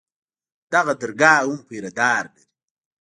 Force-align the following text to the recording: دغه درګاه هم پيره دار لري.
دغه 0.73 0.93
درګاه 1.01 1.41
هم 1.49 1.61
پيره 1.67 1.91
دار 1.99 2.23
لري. 2.33 2.43